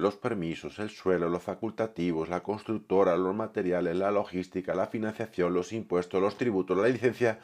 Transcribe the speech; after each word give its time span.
los 0.00 0.16
permisos, 0.16 0.78
el 0.78 0.90
suelo, 0.90 1.28
los 1.28 1.42
facultativos, 1.42 2.28
la 2.28 2.42
constructora, 2.42 3.16
los 3.16 3.34
materiales, 3.34 3.96
la 3.96 4.10
logística, 4.10 4.74
la 4.74 4.86
financiación, 4.86 5.54
los 5.54 5.72
impuestos, 5.72 6.20
los 6.20 6.36
tributos, 6.36 6.76
la 6.76 6.88
licencia. 6.88 7.38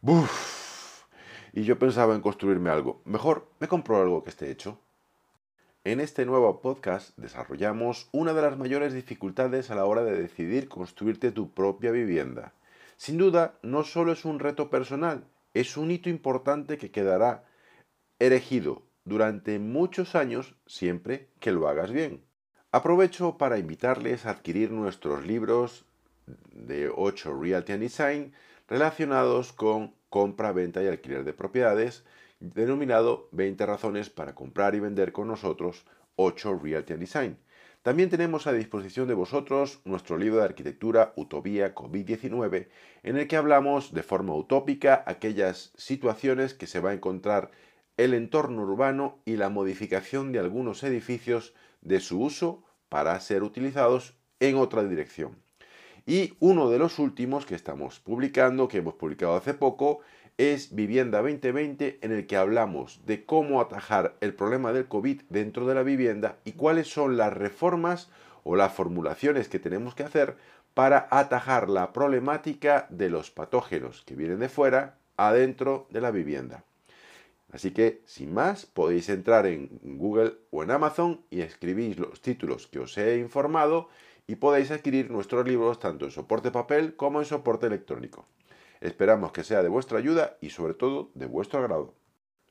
¡Buf! 0.00 1.04
Y 1.52 1.64
yo 1.64 1.78
pensaba 1.78 2.14
en 2.14 2.20
construirme 2.20 2.70
algo. 2.70 3.00
Mejor 3.04 3.48
me 3.60 3.68
compro 3.68 4.00
algo 4.00 4.22
que 4.22 4.30
esté 4.30 4.50
hecho. 4.50 4.78
En 5.84 6.00
este 6.00 6.26
nuevo 6.26 6.60
podcast 6.60 7.16
desarrollamos 7.16 8.08
una 8.12 8.32
de 8.34 8.42
las 8.42 8.58
mayores 8.58 8.92
dificultades 8.92 9.70
a 9.70 9.74
la 9.74 9.84
hora 9.84 10.02
de 10.02 10.20
decidir 10.20 10.68
construirte 10.68 11.30
tu 11.30 11.52
propia 11.52 11.92
vivienda. 11.92 12.52
Sin 12.96 13.18
duda, 13.18 13.58
no 13.62 13.84
solo 13.84 14.12
es 14.12 14.24
un 14.24 14.38
reto 14.38 14.70
personal, 14.70 15.24
es 15.54 15.76
un 15.76 15.90
hito 15.90 16.08
importante 16.08 16.76
que 16.76 16.90
quedará 16.90 17.44
erigido 18.18 18.85
durante 19.06 19.58
muchos 19.58 20.14
años 20.14 20.54
siempre 20.66 21.28
que 21.40 21.52
lo 21.52 21.68
hagas 21.68 21.90
bien. 21.90 22.22
Aprovecho 22.72 23.38
para 23.38 23.56
invitarles 23.56 24.26
a 24.26 24.30
adquirir 24.30 24.70
nuestros 24.72 25.24
libros 25.24 25.86
de 26.52 26.90
8 26.94 27.40
Realty 27.40 27.72
and 27.72 27.82
Design 27.82 28.32
relacionados 28.68 29.52
con 29.52 29.94
compra, 30.10 30.52
venta 30.52 30.82
y 30.82 30.88
alquiler 30.88 31.24
de 31.24 31.32
propiedades, 31.32 32.04
denominado 32.40 33.28
20 33.30 33.64
razones 33.64 34.10
para 34.10 34.34
comprar 34.34 34.74
y 34.74 34.80
vender 34.80 35.12
con 35.12 35.28
nosotros 35.28 35.86
8 36.16 36.60
Realty 36.62 36.92
and 36.92 37.00
Design. 37.00 37.38
También 37.82 38.10
tenemos 38.10 38.48
a 38.48 38.52
disposición 38.52 39.06
de 39.06 39.14
vosotros 39.14 39.80
nuestro 39.84 40.18
libro 40.18 40.40
de 40.40 40.46
arquitectura 40.46 41.12
Utopía 41.14 41.72
COVID-19, 41.72 42.66
en 43.04 43.16
el 43.16 43.28
que 43.28 43.36
hablamos 43.36 43.94
de 43.94 44.02
forma 44.02 44.34
utópica 44.34 45.04
aquellas 45.06 45.72
situaciones 45.76 46.54
que 46.54 46.66
se 46.66 46.80
va 46.80 46.90
a 46.90 46.94
encontrar 46.94 47.52
el 47.96 48.14
entorno 48.14 48.62
urbano 48.62 49.18
y 49.24 49.36
la 49.36 49.48
modificación 49.48 50.32
de 50.32 50.38
algunos 50.38 50.82
edificios 50.82 51.54
de 51.80 52.00
su 52.00 52.22
uso 52.22 52.62
para 52.88 53.18
ser 53.20 53.42
utilizados 53.42 54.14
en 54.40 54.56
otra 54.56 54.84
dirección. 54.84 55.36
Y 56.06 56.34
uno 56.38 56.70
de 56.70 56.78
los 56.78 56.98
últimos 56.98 57.46
que 57.46 57.54
estamos 57.54 57.98
publicando, 58.00 58.68
que 58.68 58.78
hemos 58.78 58.94
publicado 58.94 59.34
hace 59.34 59.54
poco, 59.54 60.00
es 60.38 60.74
Vivienda 60.74 61.22
2020, 61.22 61.98
en 62.02 62.12
el 62.12 62.26
que 62.26 62.36
hablamos 62.36 63.00
de 63.06 63.24
cómo 63.24 63.60
atajar 63.60 64.16
el 64.20 64.34
problema 64.34 64.72
del 64.72 64.86
COVID 64.86 65.22
dentro 65.30 65.66
de 65.66 65.74
la 65.74 65.82
vivienda 65.82 66.36
y 66.44 66.52
cuáles 66.52 66.88
son 66.88 67.16
las 67.16 67.32
reformas 67.32 68.10
o 68.44 68.54
las 68.54 68.72
formulaciones 68.72 69.48
que 69.48 69.58
tenemos 69.58 69.94
que 69.94 70.04
hacer 70.04 70.36
para 70.74 71.08
atajar 71.10 71.70
la 71.70 71.92
problemática 71.92 72.86
de 72.90 73.08
los 73.08 73.30
patógenos 73.30 74.02
que 74.04 74.14
vienen 74.14 74.38
de 74.38 74.50
fuera 74.50 74.98
adentro 75.16 75.86
de 75.90 76.02
la 76.02 76.10
vivienda. 76.10 76.62
Así 77.56 77.70
que, 77.70 78.02
sin 78.04 78.34
más, 78.34 78.66
podéis 78.66 79.08
entrar 79.08 79.46
en 79.46 79.80
Google 79.82 80.34
o 80.50 80.62
en 80.62 80.70
Amazon 80.70 81.22
y 81.30 81.40
escribís 81.40 81.98
los 81.98 82.20
títulos 82.20 82.66
que 82.66 82.80
os 82.80 82.98
he 82.98 83.16
informado 83.18 83.88
y 84.26 84.36
podéis 84.36 84.70
adquirir 84.70 85.10
nuestros 85.10 85.48
libros 85.48 85.78
tanto 85.78 86.04
en 86.04 86.10
soporte 86.10 86.50
papel 86.50 86.96
como 86.96 87.18
en 87.18 87.24
soporte 87.24 87.66
electrónico. 87.66 88.26
Esperamos 88.82 89.32
que 89.32 89.42
sea 89.42 89.62
de 89.62 89.70
vuestra 89.70 89.96
ayuda 89.96 90.36
y 90.42 90.50
sobre 90.50 90.74
todo 90.74 91.10
de 91.14 91.24
vuestro 91.24 91.60
agrado. 91.60 91.94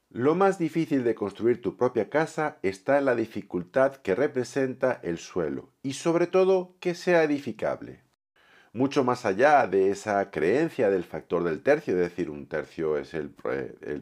Lo 0.10 0.34
más 0.34 0.58
difícil 0.58 1.04
de 1.04 1.14
construir 1.14 1.62
tu 1.62 1.78
propia 1.78 2.10
casa 2.10 2.58
está 2.64 2.98
en 2.98 3.06
la 3.06 3.14
dificultad 3.14 3.98
que 3.98 4.16
representa 4.16 5.00
el 5.04 5.20
suelo 5.20 5.70
y 5.84 5.94
sobre 5.94 6.26
todo 6.26 6.74
que 6.80 6.96
sea 6.96 7.24
edificable 7.24 8.05
mucho 8.76 9.06
más 9.06 9.26
allá 9.26 9.68
de 9.68 9.90
esa 9.90 10.30
creencia 10.32 10.90
del 10.90 11.06
factor 11.06 11.46
del 11.46 11.62
tercio, 11.62 11.94
es 11.94 12.02
decir, 12.02 12.30
un 12.30 12.46
tercio 12.46 12.98
es 12.98 13.14
el, 13.14 13.30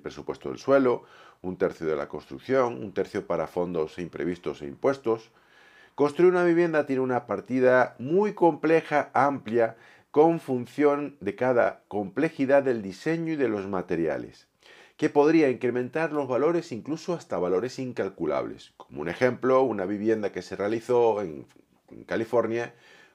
presupuesto 0.02 0.50
del 0.50 0.58
suelo, 0.58 1.04
un 1.44 1.58
tercio 1.58 1.86
de 1.86 1.96
la 1.96 2.10
construcción, 2.10 2.84
un 2.84 2.92
tercio 2.92 3.28
para 3.28 3.46
fondos 3.46 4.00
imprevistos 4.00 4.64
e 4.64 4.66
impuestos. 4.66 5.30
Construir 5.94 6.32
una 6.32 6.44
vivienda 6.44 6.88
tiene 6.88 7.04
una 7.04 7.28
partida 7.28 7.96
muy 8.00 8.34
compleja, 8.34 9.12
amplia, 9.14 9.76
con 10.10 10.40
función 10.40 11.18
de 11.20 11.36
cada 11.36 11.84
complejidad 11.88 12.64
del 12.64 12.82
diseño 12.82 13.34
y 13.34 13.36
de 13.36 13.50
los 13.50 13.68
materiales, 13.68 14.48
que 14.98 15.08
podría 15.08 15.52
incrementar 15.52 16.12
los 16.12 16.28
valores 16.28 16.72
incluso 16.72 17.14
hasta 17.14 17.38
valores 17.38 17.78
incalculables. 17.78 18.74
Como 18.78 19.02
un 19.02 19.10
ejemplo, 19.10 19.62
una 19.62 19.86
vivienda 19.86 20.32
que 20.32 20.42
se 20.42 20.56
realizó 20.56 21.22
en 21.22 21.46
California 22.08 22.74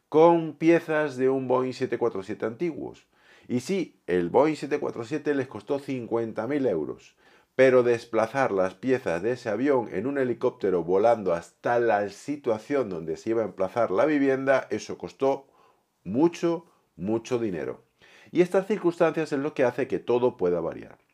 con 0.09 0.55
piezas 0.55 1.17
de 1.17 1.29
un 1.29 1.49
Boeing 1.49 1.73
747 1.73 2.47
antiguos. 2.47 3.07
Y 3.47 3.61
sí, 3.61 4.01
el 4.07 4.31
Boeing 4.31 4.57
747 4.57 5.35
les 5.35 5.49
costó 5.49 5.81
50.000 5.81 6.69
euros, 6.69 7.17
pero 7.55 7.83
desplazar 7.83 8.53
las 8.53 8.75
piezas 8.75 9.23
de 9.23 9.33
ese 9.33 9.49
avión 9.49 9.89
en 9.93 10.07
un 10.07 10.19
helicóptero 10.19 10.85
volando 10.85 11.33
hasta 11.33 11.79
la 11.79 12.09
situación 12.09 12.91
donde 12.91 13.17
se 13.17 13.31
iba 13.31 13.43
a 13.43 13.47
emplazar 13.47 13.91
la 13.91 14.07
vivienda, 14.07 14.67
eso 14.71 14.99
costó 14.99 15.47
mucho, 16.05 16.67
mucho 16.97 17.39
dinero. 17.39 17.83
Y 18.31 18.43
estas 18.43 18.67
circunstancias 18.67 19.33
es 19.33 19.39
lo 19.39 19.55
que 19.55 19.65
hace 19.65 19.89
que 19.89 19.99
todo 19.99 20.37
pueda 20.37 20.61
variar 20.61 21.08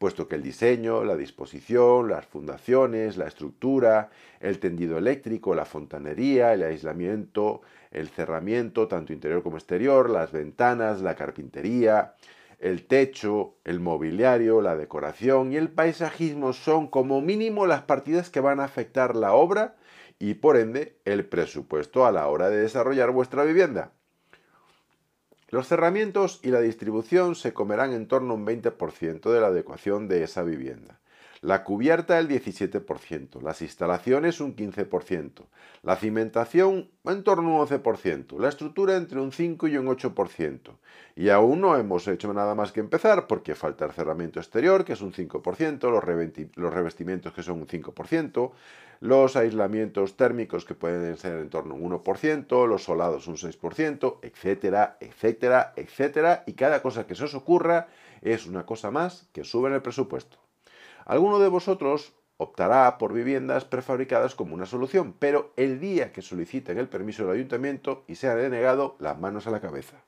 puesto 0.00 0.28
que 0.28 0.36
el 0.36 0.42
diseño, 0.42 1.04
la 1.04 1.14
disposición, 1.14 2.08
las 2.08 2.24
fundaciones, 2.24 3.18
la 3.18 3.26
estructura, 3.26 4.08
el 4.40 4.58
tendido 4.58 4.96
eléctrico, 4.96 5.54
la 5.54 5.66
fontanería, 5.66 6.54
el 6.54 6.62
aislamiento, 6.62 7.60
el 7.90 8.08
cerramiento, 8.08 8.88
tanto 8.88 9.12
interior 9.12 9.42
como 9.42 9.58
exterior, 9.58 10.08
las 10.08 10.32
ventanas, 10.32 11.02
la 11.02 11.16
carpintería, 11.16 12.14
el 12.60 12.86
techo, 12.86 13.56
el 13.62 13.78
mobiliario, 13.80 14.62
la 14.62 14.74
decoración 14.74 15.52
y 15.52 15.56
el 15.56 15.68
paisajismo 15.68 16.54
son 16.54 16.88
como 16.88 17.20
mínimo 17.20 17.66
las 17.66 17.82
partidas 17.82 18.30
que 18.30 18.40
van 18.40 18.58
a 18.60 18.64
afectar 18.64 19.14
la 19.14 19.34
obra 19.34 19.76
y 20.18 20.32
por 20.32 20.56
ende 20.56 20.96
el 21.04 21.26
presupuesto 21.26 22.06
a 22.06 22.12
la 22.12 22.26
hora 22.28 22.48
de 22.48 22.56
desarrollar 22.62 23.10
vuestra 23.10 23.44
vivienda. 23.44 23.92
Los 25.50 25.66
cerramientos 25.66 26.38
y 26.44 26.50
la 26.50 26.60
distribución 26.60 27.34
se 27.34 27.52
comerán 27.52 27.92
en 27.92 28.06
torno 28.06 28.34
a 28.34 28.36
un 28.36 28.46
20% 28.46 29.32
de 29.32 29.40
la 29.40 29.48
adecuación 29.48 30.06
de 30.06 30.22
esa 30.22 30.44
vivienda. 30.44 31.00
La 31.42 31.64
cubierta 31.64 32.18
el 32.18 32.28
17%, 32.28 33.40
las 33.40 33.62
instalaciones 33.62 34.42
un 34.42 34.54
15%, 34.54 35.46
la 35.82 35.96
cimentación 35.96 36.90
en 37.04 37.24
torno 37.24 37.56
a 37.56 37.62
un 37.62 37.66
11%, 37.66 38.38
la 38.38 38.50
estructura 38.50 38.94
entre 38.98 39.20
un 39.20 39.32
5 39.32 39.66
y 39.68 39.78
un 39.78 39.86
8%. 39.86 40.76
Y 41.16 41.30
aún 41.30 41.62
no 41.62 41.78
hemos 41.78 42.06
hecho 42.08 42.30
nada 42.34 42.54
más 42.54 42.72
que 42.72 42.80
empezar 42.80 43.26
porque 43.26 43.54
falta 43.54 43.86
el 43.86 43.92
cerramiento 43.92 44.38
exterior, 44.38 44.84
que 44.84 44.92
es 44.92 45.00
un 45.00 45.14
5%, 45.14 45.90
los, 46.56 46.74
revestimientos 46.74 47.32
que 47.32 47.42
son 47.42 47.60
un 47.60 47.66
5%, 47.66 48.52
los 49.00 49.34
aislamientos 49.34 50.18
térmicos 50.18 50.66
que 50.66 50.74
pueden 50.74 51.16
ser 51.16 51.38
en 51.38 51.48
torno 51.48 51.72
a 51.72 51.78
un 51.78 51.90
1%, 51.90 52.68
los 52.68 52.84
solados 52.84 53.28
un 53.28 53.38
6%, 53.38 54.18
etcétera, 54.20 54.98
etcétera, 55.00 55.72
etcétera. 55.74 56.44
Y 56.46 56.52
cada 56.52 56.82
cosa 56.82 57.06
que 57.06 57.14
se 57.14 57.24
os 57.24 57.34
ocurra 57.34 57.88
es 58.20 58.44
una 58.44 58.66
cosa 58.66 58.90
más 58.90 59.26
que 59.32 59.42
sube 59.42 59.70
en 59.70 59.76
el 59.76 59.80
presupuesto. 59.80 60.49
Alguno 61.10 61.40
de 61.40 61.48
vosotros 61.48 62.12
optará 62.36 62.96
por 62.96 63.12
viviendas 63.12 63.64
prefabricadas 63.64 64.36
como 64.36 64.54
una 64.54 64.64
solución, 64.64 65.12
pero 65.18 65.52
el 65.56 65.80
día 65.80 66.12
que 66.12 66.22
soliciten 66.22 66.78
el 66.78 66.88
permiso 66.88 67.24
del 67.24 67.34
ayuntamiento 67.34 68.04
y 68.06 68.14
sea 68.14 68.36
denegado, 68.36 68.94
las 69.00 69.18
manos 69.18 69.48
a 69.48 69.50
la 69.50 69.60
cabeza. 69.60 70.04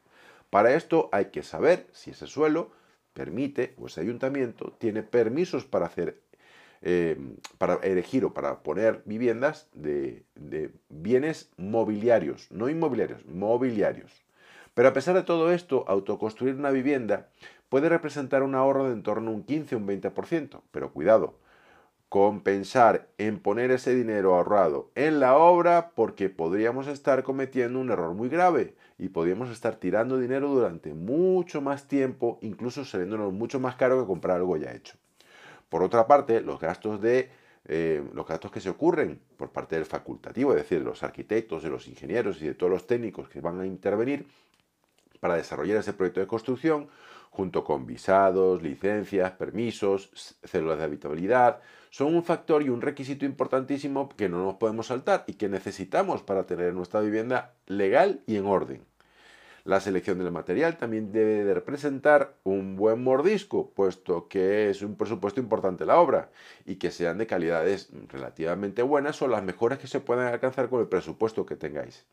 Para 0.49 0.75
esto 0.75 1.09
hay 1.11 1.25
que 1.33 1.43
saber 1.43 1.89
si 1.91 2.13
ese 2.13 2.29
suelo 2.29 2.71
permite 3.15 3.75
o 3.79 3.89
ese 3.89 4.01
ayuntamiento 4.01 4.77
tiene 4.79 5.03
permisos 5.03 5.65
para 5.65 5.87
hacer 5.87 6.21
eh, 6.83 7.19
para 7.59 7.81
elegir 7.83 8.25
o 8.25 8.33
para 8.33 8.63
poner 8.63 9.03
viviendas 9.05 9.69
de, 9.73 10.23
de 10.37 10.71
bienes 10.89 11.51
mobiliarios, 11.57 12.49
no 12.53 12.69
inmobiliarios, 12.69 13.27
mobiliarios. 13.27 14.13
Pero 14.75 14.89
a 14.89 14.93
pesar 14.93 15.15
de 15.15 15.23
todo 15.23 15.53
esto, 15.53 15.85
autoconstruir 15.87 16.55
una 16.55 16.71
vivienda 16.71 17.29
puede 17.69 17.89
representar 17.89 18.43
un 18.43 18.55
ahorro 18.55 18.87
de 18.87 18.93
en 18.93 19.03
torno 19.03 19.31
a 19.31 19.35
un 19.35 19.45
15 19.45 19.75
o 19.75 19.79
un 19.79 19.87
20%. 19.87 20.61
Pero 20.71 20.93
cuidado, 20.93 21.35
compensar 22.09 23.09
en 23.19 23.39
poner 23.39 23.71
ese 23.71 23.95
dinero 23.95 24.35
ahorrado 24.35 24.91
en 24.95 25.21
la 25.21 25.37
obra 25.37 25.93
porque 25.95 26.29
podríamos 26.29 26.87
estar 26.87 27.23
cometiendo 27.23 27.81
un 27.81 27.91
error 27.91 28.15
muy 28.15 28.29
grave 28.29 28.75
y 28.99 29.09
podríamos 29.09 29.51
estar 29.51 29.77
tirando 29.77 30.19
dinero 30.19 30.49
durante 30.49 30.93
mucho 30.93 31.61
más 31.61 31.89
tiempo, 31.89 32.39
incluso 32.43 32.85
saliéndonos 32.85 33.33
mucho 33.33 33.61
más 33.61 33.77
caro 33.77 34.01
que 34.01 34.07
comprar 34.07 34.37
algo 34.37 34.57
ya 34.57 34.73
hecho. 34.73 34.97
Por 35.69 35.83
otra 35.83 36.07
parte, 36.07 36.43
los 36.43 36.61
gastos 36.61 37.01
de 37.01 37.31
eh, 37.65 38.05
los 38.13 38.27
gastos 38.27 38.51
que 38.51 38.61
se 38.61 38.69
ocurren 38.69 39.21
por 39.37 39.51
parte 39.51 39.77
del 39.77 39.87
facultativo, 39.87 40.53
es 40.53 40.59
decir, 40.59 40.81
de 40.81 40.85
los 40.85 41.03
arquitectos, 41.03 41.63
de 41.63 41.71
los 41.71 41.87
ingenieros 41.89 42.43
y 42.43 42.47
de 42.47 42.55
todos 42.55 42.73
los 42.73 42.87
técnicos 42.87 43.29
que 43.29 43.41
van 43.41 43.61
a 43.61 43.67
intervenir 43.67 44.27
para 45.23 45.37
desarrollar 45.37 45.77
ese 45.77 45.93
proyecto 45.93 46.19
de 46.19 46.27
construcción, 46.27 46.89
junto 47.31 47.63
con 47.63 47.87
visados, 47.87 48.61
licencias, 48.61 49.31
permisos, 49.31 50.11
células 50.43 50.79
de 50.79 50.85
habitabilidad, 50.85 51.61
son 51.91 52.17
un 52.17 52.25
factor 52.25 52.65
y 52.65 52.71
un 52.71 52.81
requisito 52.81 53.25
importantísimo 53.25 54.09
que 54.09 54.29
no 54.29 54.45
nos 54.45 54.57
podemos 54.57 54.89
saltar 54.89 55.23
y 55.29 55.35
que 55.35 55.49
necesitamos 55.49 56.25
para 56.25 56.43
tener 56.45 56.75
nuestra 56.75 57.01
vivienda 57.01 57.55
legal 57.69 58.23
y 58.27 58.35
en 58.35 58.47
orden. 58.47 58.85
La 59.63 59.79
selección 59.79 60.19
del 60.19 60.33
material 60.33 60.77
también 60.77 61.13
debe 61.13 61.45
de 61.45 61.55
representar 61.55 62.35
un 62.43 62.75
buen 62.75 63.05
mordisco, 63.05 63.71
puesto 63.71 64.27
que 64.27 64.71
es 64.71 64.83
un 64.83 64.97
presupuesto 64.97 65.39
importante 65.39 65.87
la 65.87 66.01
obra, 66.01 66.31
y 66.67 66.77
que 66.77 66.91
sean 66.91 67.19
de 67.19 67.29
calidades 67.29 67.91
relativamente 68.09 68.83
buenas 68.83 69.23
o 69.23 69.29
las 69.29 69.45
mejores 69.45 69.79
que 69.79 69.87
se 69.87 70.01
puedan 70.01 70.27
alcanzar 70.27 70.69
con 70.69 70.81
el 70.81 70.89
presupuesto 70.89 71.47
que 71.47 71.55
tengáis. 71.55 72.05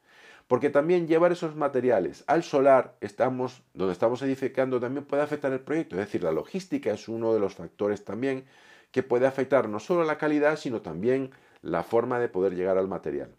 Porque 0.49 0.71
también 0.71 1.07
llevar 1.07 1.31
esos 1.31 1.55
materiales 1.55 2.23
al 2.25 2.41
solar, 2.41 2.97
estamos, 3.01 3.61
donde 3.75 3.93
estamos 3.93 4.23
edificando, 4.23 4.79
también 4.79 5.05
puede 5.05 5.21
afectar 5.21 5.53
el 5.53 5.59
proyecto. 5.59 5.95
Es 5.95 6.07
decir, 6.07 6.23
la 6.23 6.31
logística 6.31 6.91
es 6.91 7.07
uno 7.07 7.35
de 7.35 7.39
los 7.39 7.53
factores 7.53 8.03
también 8.03 8.45
que 8.91 9.03
puede 9.03 9.27
afectar 9.27 9.69
no 9.69 9.79
solo 9.79 10.03
la 10.05 10.17
calidad, 10.17 10.57
sino 10.57 10.81
también 10.81 11.29
la 11.61 11.83
forma 11.83 12.17
de 12.19 12.29
poder 12.29 12.55
llegar 12.55 12.79
al 12.79 12.87
material. 12.87 13.35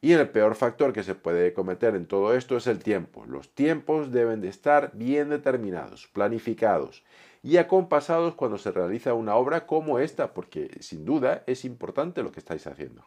Y 0.00 0.14
el 0.14 0.28
peor 0.30 0.56
factor 0.56 0.92
que 0.92 1.04
se 1.04 1.14
puede 1.14 1.52
cometer 1.52 1.94
en 1.94 2.06
todo 2.06 2.34
esto 2.34 2.56
es 2.56 2.66
el 2.66 2.80
tiempo. 2.80 3.24
Los 3.24 3.54
tiempos 3.54 4.10
deben 4.10 4.40
de 4.40 4.48
estar 4.48 4.90
bien 4.94 5.28
determinados, 5.28 6.08
planificados 6.08 7.04
y 7.40 7.58
acompasados 7.58 8.34
cuando 8.34 8.58
se 8.58 8.72
realiza 8.72 9.14
una 9.14 9.36
obra 9.36 9.64
como 9.64 10.00
esta, 10.00 10.34
porque 10.34 10.76
sin 10.80 11.04
duda 11.04 11.44
es 11.46 11.64
importante 11.64 12.24
lo 12.24 12.32
que 12.32 12.40
estáis 12.40 12.66
haciendo. 12.66 13.06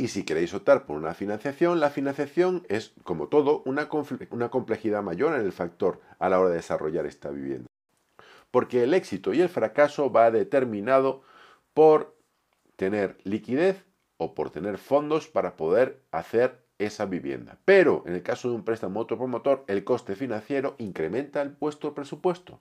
Y 0.00 0.08
si 0.08 0.24
queréis 0.24 0.54
optar 0.54 0.86
por 0.86 0.96
una 0.96 1.12
financiación, 1.12 1.78
la 1.78 1.90
financiación 1.90 2.64
es, 2.70 2.94
como 3.04 3.28
todo, 3.28 3.62
una, 3.66 3.90
complejidad 3.90 5.02
mayor 5.02 5.34
en 5.34 5.42
el 5.42 5.52
factor 5.52 6.00
a 6.18 6.30
la 6.30 6.40
hora 6.40 6.48
de 6.48 6.56
desarrollar 6.56 7.04
esta 7.04 7.28
vivienda. 7.28 7.66
Porque 8.50 8.82
el 8.82 8.94
éxito 8.94 9.34
y 9.34 9.42
el 9.42 9.50
fracaso 9.50 10.10
va 10.10 10.30
determinado 10.30 11.20
por 11.74 12.16
tener 12.76 13.18
liquidez 13.24 13.84
o 14.16 14.34
por 14.34 14.48
tener 14.48 14.78
fondos 14.78 15.28
para 15.28 15.58
poder 15.58 16.00
hacer 16.12 16.64
esa 16.78 17.04
vivienda. 17.04 17.58
Pero 17.66 18.02
en 18.06 18.14
el 18.14 18.22
caso 18.22 18.48
de 18.48 18.54
un 18.54 18.64
préstamo 18.64 19.00
autopromotor, 19.00 19.64
el 19.66 19.84
coste 19.84 20.16
financiero 20.16 20.76
incrementa 20.78 21.42
el 21.42 21.50
puesto 21.50 21.92
presupuesto. 21.92 22.58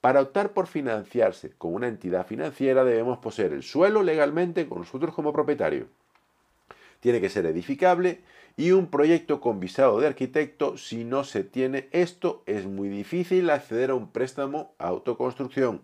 Para 0.00 0.20
optar 0.20 0.52
por 0.52 0.68
financiarse 0.68 1.50
con 1.58 1.74
una 1.74 1.88
entidad 1.88 2.28
financiera 2.28 2.84
debemos 2.84 3.18
poseer 3.18 3.54
el 3.54 3.64
suelo 3.64 4.04
legalmente 4.04 4.68
con 4.68 4.78
nosotros 4.78 5.12
como 5.12 5.32
propietario. 5.32 5.88
Tiene 7.00 7.20
que 7.20 7.28
ser 7.28 7.46
edificable 7.46 8.20
y 8.56 8.72
un 8.72 8.88
proyecto 8.88 9.40
con 9.40 9.58
visado 9.58 10.00
de 10.00 10.06
arquitecto. 10.06 10.76
Si 10.76 11.04
no 11.04 11.24
se 11.24 11.44
tiene 11.44 11.88
esto, 11.92 12.42
es 12.46 12.66
muy 12.66 12.88
difícil 12.88 13.50
acceder 13.50 13.90
a 13.90 13.94
un 13.94 14.10
préstamo 14.10 14.74
autoconstrucción. 14.78 15.82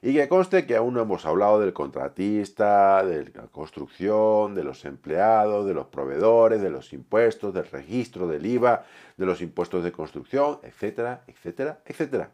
Y 0.00 0.14
que 0.14 0.28
conste 0.28 0.64
que 0.64 0.76
aún 0.76 0.94
no 0.94 1.02
hemos 1.02 1.26
hablado 1.26 1.60
del 1.60 1.72
contratista, 1.72 3.04
de 3.04 3.24
la 3.34 3.48
construcción, 3.48 4.54
de 4.54 4.62
los 4.62 4.84
empleados, 4.84 5.66
de 5.66 5.74
los 5.74 5.86
proveedores, 5.86 6.62
de 6.62 6.70
los 6.70 6.92
impuestos, 6.92 7.52
del 7.52 7.66
registro 7.66 8.28
del 8.28 8.46
IVA, 8.46 8.84
de 9.16 9.26
los 9.26 9.42
impuestos 9.42 9.82
de 9.82 9.90
construcción, 9.90 10.60
etcétera, 10.62 11.24
etcétera, 11.26 11.80
etcétera. 11.84 12.30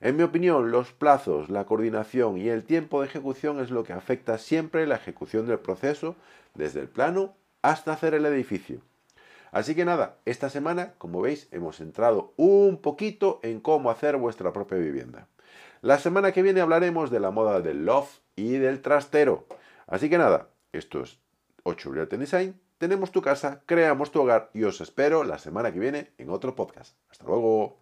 En 0.00 0.16
mi 0.16 0.22
opinión, 0.22 0.70
los 0.70 0.92
plazos, 0.92 1.50
la 1.50 1.66
coordinación 1.66 2.38
y 2.38 2.48
el 2.48 2.64
tiempo 2.64 3.00
de 3.00 3.06
ejecución 3.06 3.60
es 3.60 3.70
lo 3.70 3.84
que 3.84 3.92
afecta 3.92 4.38
siempre 4.38 4.86
la 4.86 4.96
ejecución 4.96 5.46
del 5.46 5.58
proceso, 5.58 6.16
desde 6.54 6.80
el 6.80 6.88
plano 6.88 7.34
hasta 7.64 7.94
hacer 7.94 8.12
el 8.12 8.26
edificio. 8.26 8.82
Así 9.50 9.74
que 9.74 9.86
nada, 9.86 10.18
esta 10.26 10.50
semana, 10.50 10.92
como 10.98 11.22
veis, 11.22 11.48
hemos 11.50 11.80
entrado 11.80 12.34
un 12.36 12.76
poquito 12.76 13.40
en 13.42 13.60
cómo 13.60 13.90
hacer 13.90 14.18
vuestra 14.18 14.52
propia 14.52 14.76
vivienda. 14.76 15.28
La 15.80 15.98
semana 15.98 16.32
que 16.32 16.42
viene 16.42 16.60
hablaremos 16.60 17.10
de 17.10 17.20
la 17.20 17.30
moda 17.30 17.62
del 17.62 17.86
loft 17.86 18.18
y 18.36 18.58
del 18.58 18.82
trastero. 18.82 19.46
Así 19.86 20.10
que 20.10 20.18
nada, 20.18 20.50
esto 20.72 21.00
es 21.00 21.18
8 21.62 21.92
Realty 21.92 22.18
Design. 22.18 22.60
Tenemos 22.76 23.12
tu 23.12 23.22
casa, 23.22 23.62
creamos 23.64 24.10
tu 24.10 24.20
hogar 24.20 24.50
y 24.52 24.64
os 24.64 24.82
espero 24.82 25.24
la 25.24 25.38
semana 25.38 25.72
que 25.72 25.78
viene 25.78 26.12
en 26.18 26.28
otro 26.28 26.54
podcast. 26.54 26.96
Hasta 27.08 27.24
luego. 27.24 27.78